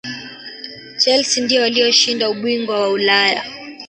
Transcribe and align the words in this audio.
chelsea 1.01 1.43
ndiyo 1.43 1.61
waliyoshinda 1.61 2.29
ubingwa 2.29 2.79
wa 2.79 2.89
ulaya 2.89 3.43